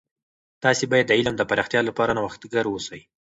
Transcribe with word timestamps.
تاسې 0.63 0.83
باید 0.91 1.05
د 1.07 1.11
علم 1.19 1.33
د 1.37 1.43
پراختیا 1.49 1.81
لپاره 1.89 2.11
نوښتګر 2.17 2.65
اوسئ. 2.69 3.01